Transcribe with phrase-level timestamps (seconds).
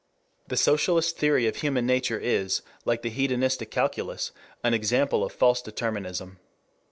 [0.45, 4.31] 5 The socialist theory of human nature is, like the hedonistic calculus,
[4.63, 6.39] an example of false determinism.